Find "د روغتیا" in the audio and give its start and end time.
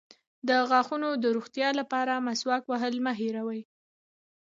1.23-1.69